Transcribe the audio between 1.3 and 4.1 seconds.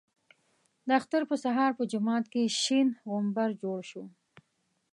سهار په جومات کې شین غومبر جوړ شو.